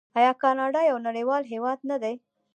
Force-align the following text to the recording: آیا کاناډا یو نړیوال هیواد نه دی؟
آیا 0.19 0.31
کاناډا 0.43 0.81
یو 0.91 0.97
نړیوال 1.07 1.43
هیواد 1.53 1.79
نه 1.89 1.97
دی؟ 2.03 2.15